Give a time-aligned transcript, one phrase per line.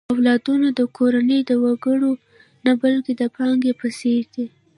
[0.13, 2.11] اولادونه د کورنۍ د وګړو
[2.65, 4.45] نه، بلکې د پانګې په څېر دي.